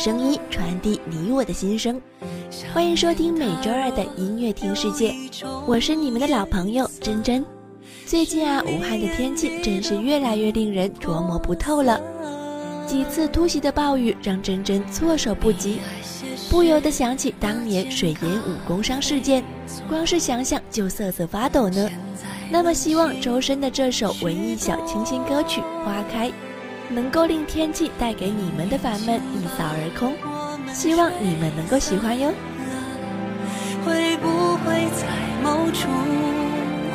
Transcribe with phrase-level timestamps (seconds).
[0.00, 2.00] 声音传递你我的心声。
[2.72, 5.14] 欢迎收听每周二的音乐听世界，
[5.66, 7.44] 我是你们的老朋友珍珍。
[8.06, 12.00] 最近啊，武汉的天气真是越来越令人琢磨不透了。
[12.86, 15.80] 几次突袭的暴雨让珍珍措手不及，
[16.48, 19.44] 不由得想起当年水淹武功伤事件，
[19.86, 21.90] 光是想想就瑟瑟发抖呢。
[22.50, 26.30] 那么希望周深的这首文艺小清新歌曲《花开》，
[26.90, 30.14] 能够令天气带给你们的烦闷一扫而空。
[30.74, 32.32] 希望你们能够喜欢哟。
[33.84, 35.06] 会不会在
[35.42, 35.88] 某处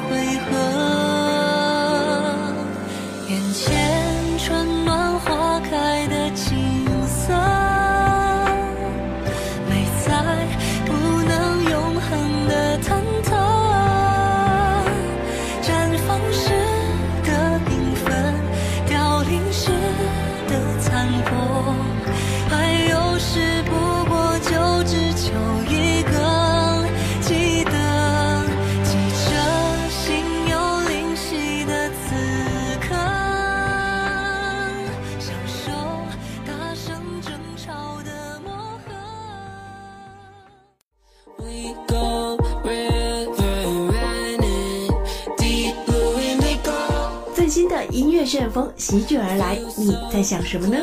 [0.09, 0.94] 会合？
[47.45, 50.77] 最新的音乐旋风席卷而来，你在想什么呢.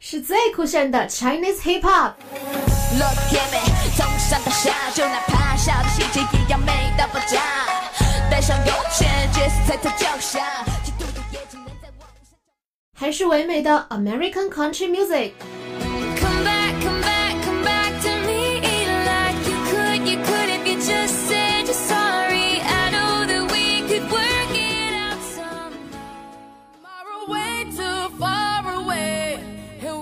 [0.00, 2.14] 是唯美的 Chinese Hip Hop。
[2.98, 3.62] Look at me，
[3.96, 5.04] 从上到下，就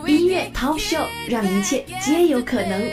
[0.07, 2.91] 音乐 top show 让一切皆有可能。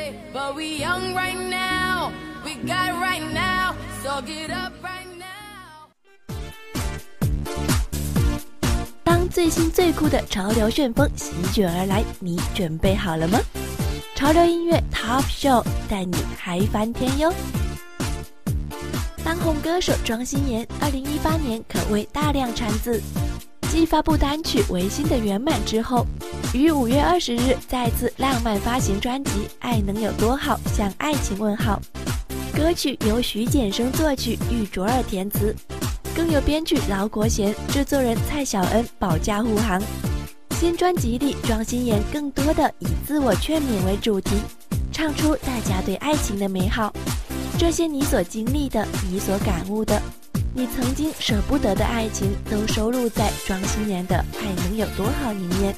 [9.04, 13.40] 当最新最酷的潮流旋风席卷而来你准备好了吗？
[14.16, 17.34] 潮流音乐 top show 带你嗨翻天哟。
[19.24, 23.02] 当红歌手庄心妍二零一八年可谓大量产子
[23.72, 26.06] 继发布单曲《唯心的圆满》之后，
[26.54, 31.82] 于五月二十日再次浪漫发行专辑《爱能有多好》，向爱情问好。
[32.54, 35.56] 歌曲由徐简生作曲，玉卓尔填词。
[36.14, 39.82] 更有编剧劳国贤、制作人蔡晓恩保驾护航。
[40.60, 44.32] 新专辑里，庄心妍更多的以自我劝勉为主题，
[44.92, 46.92] 唱出大家对爱情的美好。
[47.58, 50.02] 这些你所经历的，你所感悟的，
[50.54, 55.74] 你曾经舍不得的爱情，都收录在庄心妍的《爱能有多好》里面。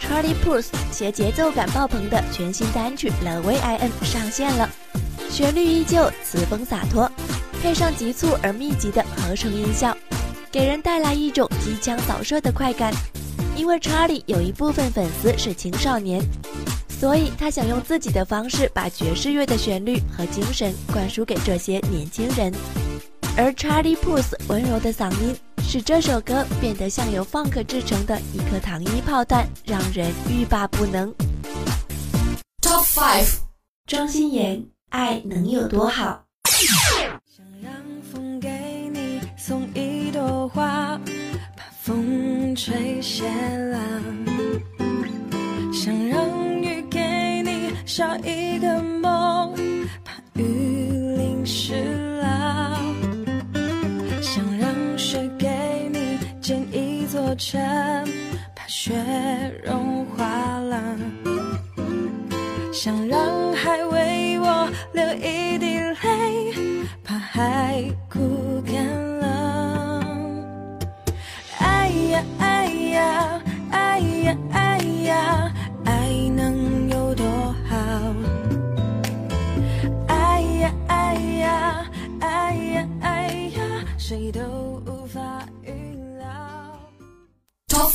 [0.00, 4.68] Charlie Puth 携节奏感爆棚的全新单曲《The Way I Am》上线了，
[5.30, 7.10] 旋律依旧，词风洒脱。
[7.62, 9.96] 配上急促而密集的合成音效，
[10.50, 12.92] 给人带来一种机枪扫射的快感。
[13.56, 16.20] 因为 Charlie 有一部分粉丝是青少年，
[17.00, 22.52] 所以他想用自己的方式把爵士乐的旋律和精神灌输给这些年轻人。
[23.38, 31.12] 而 Charlie Puth 温柔的嗓音，使这首歌变得像由 funk 制成的一颗糖衣炮弹，让人欲罢不能。
[32.62, 33.40] Top Five，
[33.86, 36.24] 庄心妍，爱能有多好？
[37.26, 37.70] 想让
[38.10, 38.48] 风给
[38.94, 40.98] 你送一朵花，
[41.54, 43.78] 把风吹谢了；
[45.74, 46.26] 想让
[46.62, 49.45] 雨给你下一个梦，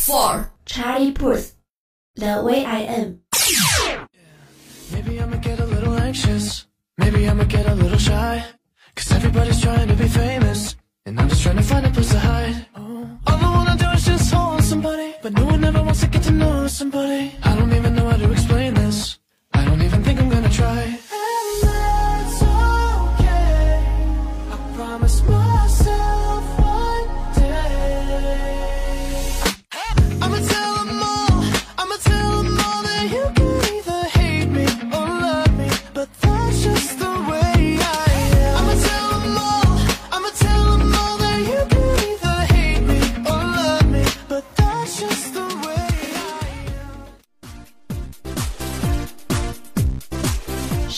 [0.02, 1.56] for Charlie Puth,
[2.16, 3.22] The Way I Am.
[4.92, 6.66] Maybe I'ma get a little anxious.
[6.98, 8.44] Maybe I'ma get a little shy.
[8.96, 10.76] Cause everybody's trying to be famous.
[11.06, 12.66] And I'm just trying to find a place to hide.
[12.76, 15.14] All I wanna do is just hold somebody.
[15.22, 17.32] But no one ever wants to get to know somebody.
[17.44, 19.20] I don't even know how to explain this.
[19.54, 21.00] I don't even think I'm gonna try.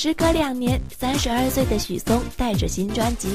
[0.04, 3.30] 时隔两年，三十二岁的许嵩带着新专辑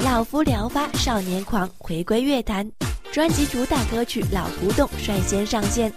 [0.06, 2.66] 《老夫聊发少年狂》回归乐坛。
[3.12, 5.92] 专辑主打歌曲《老古董》率先上线。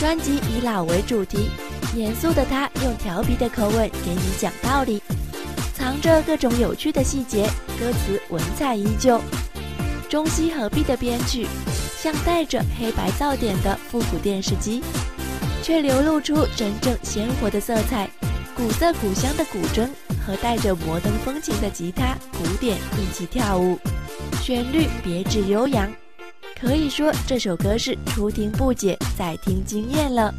[0.00, 1.48] 专辑以老为主题，
[1.94, 5.00] 严肃的他用调皮的口吻给你讲道理，
[5.74, 9.20] 藏着各种有趣的细节，歌词文采依旧。
[10.08, 11.46] 中西合璧的编曲，
[12.02, 14.82] 像带着黑白噪点的复古电视机，
[15.62, 18.10] 却流露出真正鲜活的色彩。
[18.56, 19.86] 古色古香的古筝
[20.26, 23.78] 和带着摩登风情的吉他、鼓点一起跳舞，
[24.40, 25.92] 旋律别致悠扬，
[26.58, 30.34] 可以说这首歌是初听不解，再听惊艳了。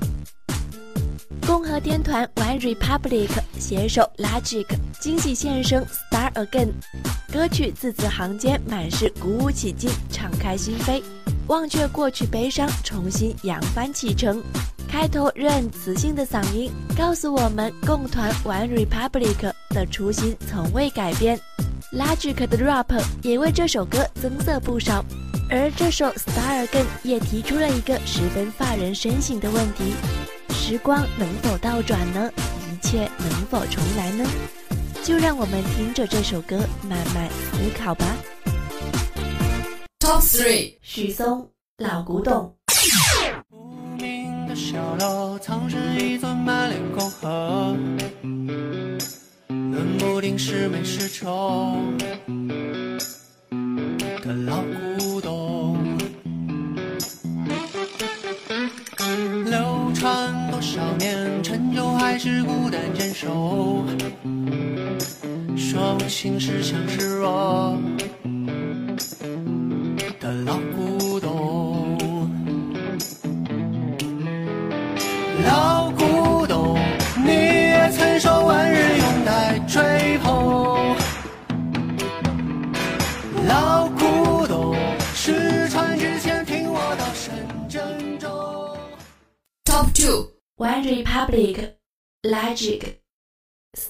[1.46, 3.30] 共和天团 One Republic
[3.60, 4.66] 携手 Logic
[5.00, 6.70] 惊喜现身《Star Again》，
[7.32, 11.04] 歌曲字字行间满是鼓舞起劲，敞开心扉，
[11.46, 14.44] 忘却过去悲伤，重新扬帆启程。
[14.90, 21.40] 开头任磁性的嗓音告诉我们，共团 One Republic 的初心从未改变。
[21.92, 25.04] Logic 的 rap 也为这首歌增色不少，
[25.50, 29.94] 而这首 Star Again 也提出了一个十分发人深省的问题：
[30.50, 32.32] 时光能否倒转呢？
[32.72, 34.26] 一切能否重来呢？
[35.04, 38.06] 就让我们听着这首歌慢慢思考吧。
[40.00, 42.54] Top three 许嵩，老古董。
[44.58, 47.78] 小楼藏着一座满脸沟壑，
[49.48, 51.78] 分不定是美是丑
[54.24, 54.64] 的老
[55.00, 55.78] 古董。
[59.46, 63.86] 流传多少年，陈旧还是孤单坚守，
[65.56, 67.78] 说不清是强是弱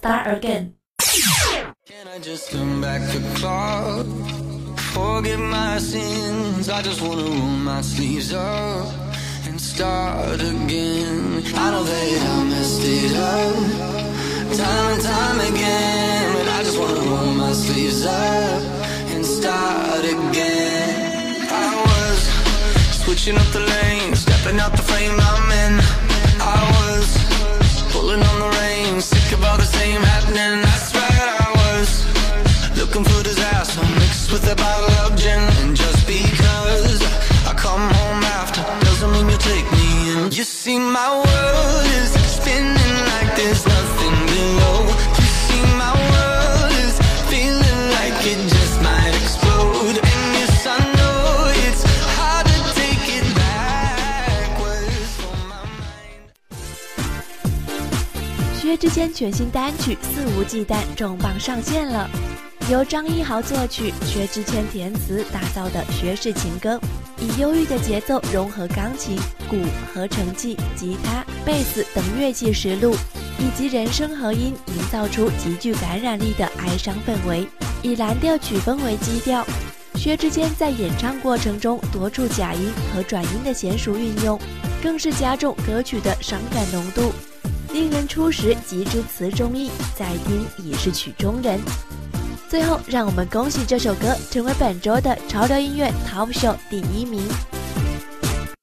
[0.07, 4.05] Start Again。Can I just turn back the clock?
[4.95, 6.69] Forget my sins.
[6.69, 8.87] I just wanna roll my sleeves up
[9.47, 11.43] and start again.
[11.53, 13.55] I know that I messed it up
[14.55, 18.61] time and time again, but I just wanna roll my sleeves up
[19.11, 21.35] and start again.
[21.51, 22.19] I was
[23.03, 25.73] switching up the lanes, stepping out the frame I'm in.
[26.55, 27.07] I was
[27.91, 30.61] pulling on the reins, sick of all the same happening.
[30.61, 31.89] That's right, I was
[32.77, 35.39] looking for disaster mixed with a bottle of gin.
[35.61, 37.01] And just because
[37.45, 40.31] I come home after doesn't mean you take me in.
[40.31, 41.26] You see, my
[58.97, 62.09] 薛之谦全新单曲《肆无忌惮》重磅上线了，
[62.67, 66.81] 由张一豪作曲、薛之谦填词打造的薛氏情歌，
[67.19, 69.15] 以忧郁的节奏融合钢琴、
[69.47, 69.55] 鼓、
[69.93, 72.95] 合成器、吉他、贝斯等乐器实录，
[73.37, 77.47] 以及人声合音，营造出极具感染力的哀伤氛围。
[77.83, 79.45] 以蓝调曲风为基调，
[79.93, 84.39] 薛之谦在演唱过程中多处假音和转音的娴熟运用，
[84.81, 87.13] 更是加重歌曲的伤感浓度。
[87.73, 91.59] 令人初识即知词中意，再听已是曲中人。
[92.49, 97.21] 最后，让我们恭喜这首歌成为本周的潮流音乐 Top Show 第一名。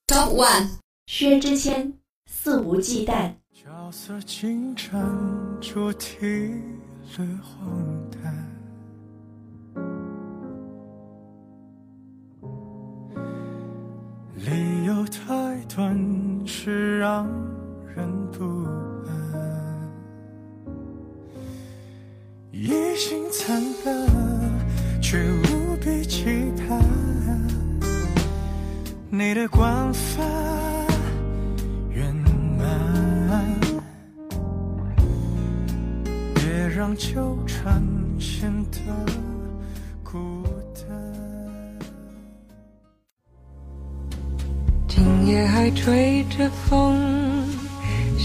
[0.07, 0.69] Top One，
[1.07, 1.93] 薛之谦，
[2.27, 3.35] 肆无忌惮。
[3.53, 4.91] 角色进展
[5.61, 6.17] 主题
[7.17, 8.35] 略荒诞，
[14.37, 17.29] 理由太短是让
[17.97, 18.45] 人不
[19.05, 19.39] 安，
[22.51, 24.09] 野心惨笨
[25.01, 26.81] 却无比期盼
[29.11, 30.27] 你的惯犯
[31.91, 32.13] 圆
[32.59, 33.61] 满。
[36.35, 37.81] 别让纠缠
[38.19, 38.79] 显得
[40.03, 40.43] 孤
[40.75, 40.85] 单。
[44.89, 47.04] 今夜还吹着风，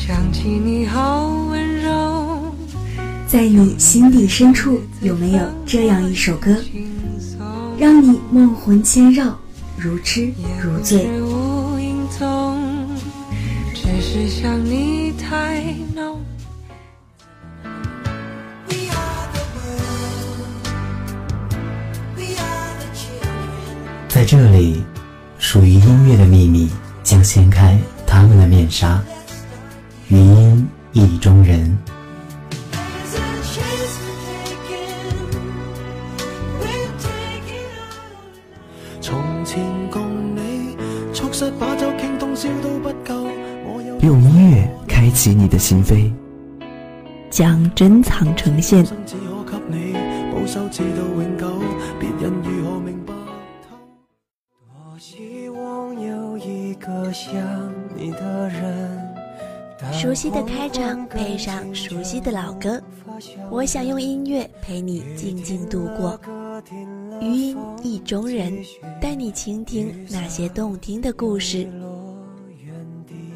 [0.10, 2.42] 想起你好温柔，
[3.28, 6.58] 在你心底深处，有没有这样一首歌，
[7.78, 9.38] 让你梦魂牵绕，
[9.78, 11.08] 如痴如醉？
[13.75, 15.63] 只是想你太
[15.94, 16.20] 浓。
[24.08, 24.82] 在这里，
[25.38, 26.68] 属于音乐的秘密
[27.04, 29.00] 将掀开他们的面纱。
[30.12, 31.78] 余音意中人。
[39.00, 40.75] 從前共你
[41.13, 43.30] 促膝把酒傾通宵都不夠，
[43.68, 46.12] 我有用音乐开启你的心扉，
[47.30, 48.84] 将珍藏呈現。
[60.00, 62.82] 熟悉的开场配上熟悉的老歌，
[63.51, 66.18] 我想用音乐陪你静静度过。
[67.20, 68.58] 余音意中人，
[69.01, 71.68] 带你倾听那些动听的故事。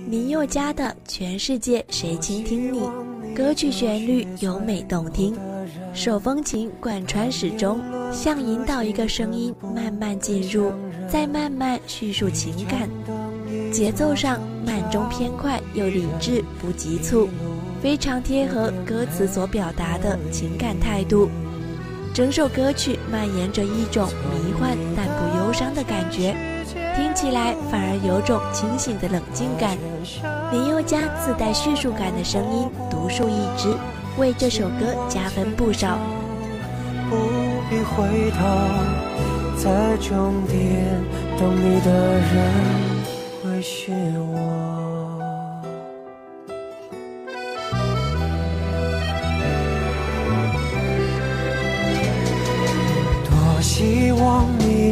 [0.08, 2.80] 林宥嘉的《全世界谁倾听你》，
[3.36, 5.36] 歌曲旋律优美动听，
[5.94, 7.82] 手风琴贯穿始终，
[8.14, 10.72] 像引导一个声音慢慢进入，
[11.10, 12.88] 再慢慢叙述情感。
[13.74, 17.28] 节奏上慢中偏快，又理智不急促，
[17.82, 21.28] 非常贴合歌词所表达的情感态度。
[22.14, 26.36] 整首歌曲蔓延着一种迷幻但不忧伤的感觉，
[26.96, 29.76] 听起来反而有种清醒的冷静感。
[30.52, 33.74] 林宥嘉自带叙述感的声音独树一帜，
[34.20, 35.98] 为这首歌加分不少。
[37.10, 37.18] 不
[37.72, 38.46] 必回头，
[39.58, 41.02] 在终点
[41.40, 42.53] 等你的人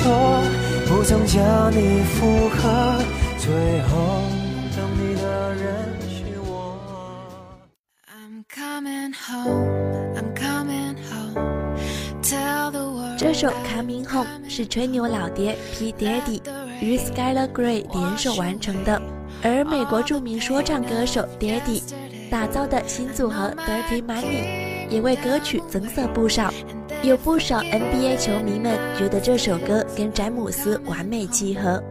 [0.00, 0.42] 終沒說，
[0.88, 3.02] 不曾将你附和，
[3.38, 4.22] 最后。
[4.74, 6.78] 等你的人是我。
[8.08, 9.68] I'm coming home,
[10.16, 11.76] I'm coming home.
[12.22, 16.40] Tell the world 這首《Coming Home》是吹牛老爹 P Daddy
[16.80, 19.00] 与 Skylar Grey 联手完成的，
[19.42, 21.82] 而美国著名说唱歌手 Daddy
[22.30, 26.52] 打造的新组合 Dirty Money 也为歌曲增色不少。
[27.02, 31.82] 有不少 NBA 球迷们觉得这首歌跟詹姆斯完美契合。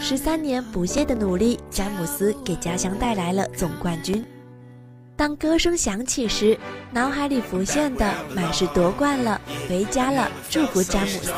[0.00, 4.24] 十三年不懈的努力，詹姆斯给家乡带来了总冠军。
[5.18, 6.56] 當歌声响起时，
[6.92, 11.32] 脑海里浮现的满是夺冠了、回家了，祝福詹姆斯。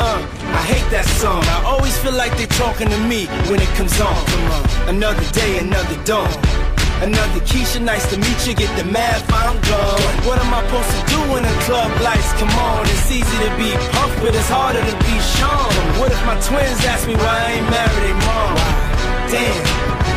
[0.00, 0.06] A a.
[0.06, 0.20] Uh,
[0.54, 1.42] I hate that song.
[1.44, 4.14] I always feel like they're talking to me when it comes on.
[4.26, 4.62] Come on.
[4.94, 6.30] Another day, another dawn.
[7.02, 8.54] Another Keisha, nice to meet you.
[8.54, 10.00] Get the math, I'm gone.
[10.24, 12.86] What am I supposed to do when the club lights come on?
[12.86, 15.74] It's easy to be pumped, but it's harder to be shown.
[15.98, 18.54] What if my twins ask me why I ain't married their mom?
[19.28, 19.58] Damn,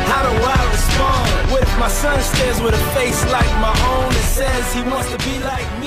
[0.05, 1.27] how do I respond?
[1.51, 5.09] What if my son stares with a face like my own and says he wants
[5.11, 5.86] to be like me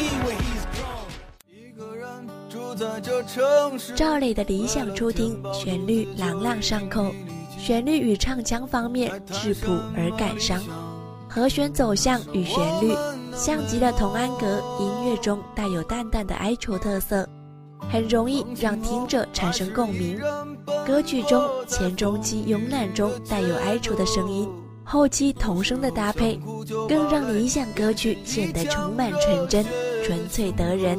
[3.95, 7.13] 赵磊的理想初听，旋律朗朗上口，
[7.59, 10.63] 旋律与唱腔方面质朴而感伤，
[11.29, 12.95] 和弦走向与旋律
[13.35, 17.29] 像极了童安格音乐中带有淡淡的哀愁特色，
[17.91, 20.19] 很容易让听者产生共鸣。
[20.87, 24.49] 歌曲中前中期慵懒中带有哀愁的声音，
[24.85, 26.41] 后期童声的搭配，
[26.89, 29.65] 更让理想歌曲显得充满纯真、
[30.03, 30.99] 纯粹得人。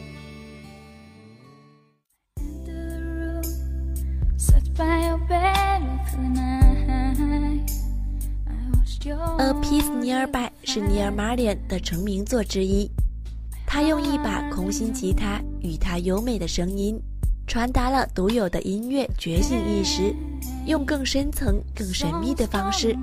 [9.03, 12.87] A Piece Nearby 是尼尔马脸的成名作之一。
[13.65, 17.01] 他用一把空心吉他与他优美的声音，
[17.47, 20.13] 传达了独有的音乐觉醒意识，
[20.67, 22.95] 用更深层、更神秘的方式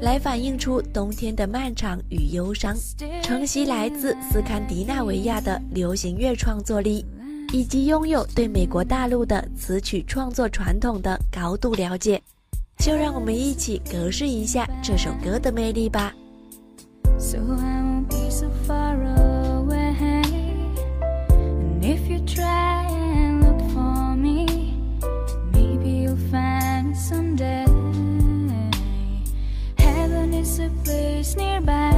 [0.00, 2.74] 来反映出冬天的漫长与忧伤，
[3.22, 7.06] 承袭来自斯堪的纳维亚的流行乐创作力，
[7.52, 12.20] 以及拥有对美国大陆的词曲创作传统的高度了解。
[12.78, 16.12] 就让我们一起格式一下这首歌的魅力吧。
[17.18, 19.96] so I won't be so far away.
[21.30, 24.46] And if you try and look for me,
[25.52, 27.64] maybe you'll find it someday.
[29.78, 31.90] Heaven is a place nearby,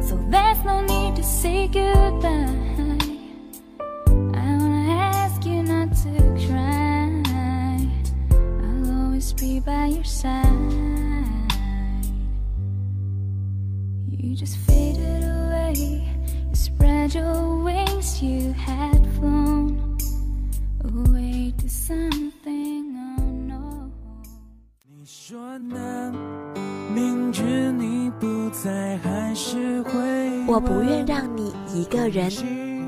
[0.00, 2.53] so there's no need to say goodbye.
[30.46, 32.30] 我不愿让你一个人。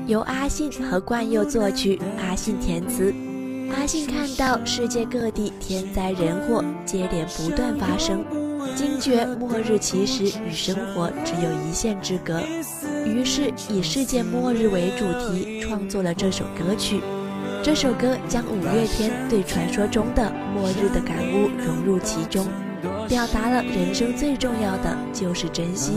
[0.07, 3.13] 由阿信和冠佑作曲，阿信填词。
[3.75, 8.23] 阿信看到世界各地天灾人祸接连不断发生，
[8.73, 12.41] 惊觉末日其实与生活只有一线之隔，
[13.05, 17.01] 于是以世界末日为主题创作了这首歌曲。
[17.61, 22.47] 这首歌将五月天对传说中的末日的感悟融入其中，
[23.09, 25.91] 表达了人生最重要的就是珍惜。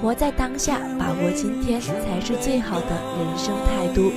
[0.00, 4.12] 活在当下，把握今天才是最好的人生态度，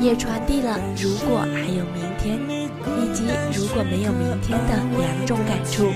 [0.00, 2.61] 也传递了如果还有明天，
[2.98, 3.24] 以及
[3.56, 5.92] 如果没有明天的两种感触。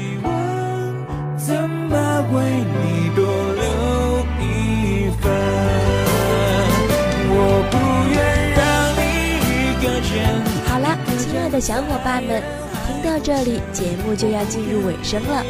[1.37, 1.95] 怎么
[2.33, 3.63] 为你多留
[4.41, 5.25] 一份？
[7.29, 7.35] 我
[7.71, 7.75] 不
[8.11, 8.17] 愿
[8.57, 8.65] 让
[8.97, 9.01] 你
[9.45, 9.51] 一
[9.83, 10.15] 个人。
[10.67, 12.43] 好了，亲爱的小伙伴们，
[12.87, 15.45] 听到这里，节目就要进入尾声了。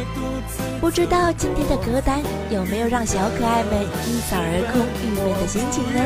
[0.79, 2.21] 不知道今天的歌单
[2.51, 6.05] 有没有让小可爱们一扫而空郁闷的心情呢？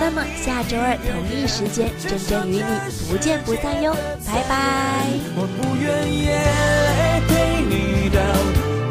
[0.00, 2.62] 那么下周二同一时间，真真与你
[3.08, 3.94] 不见不散哟，
[4.26, 5.06] 拜拜。
[5.36, 6.06] 我不愿
[7.26, 7.30] 陪
[7.64, 8.20] 你到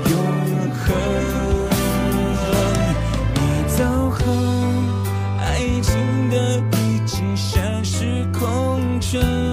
[0.09, 0.13] 永
[0.73, 0.89] 恒，
[3.35, 3.39] 你
[3.77, 4.17] 走后，
[5.39, 5.43] 爱
[5.81, 5.91] 情
[6.29, 6.35] 的
[6.77, 9.52] 遗迹像是空城。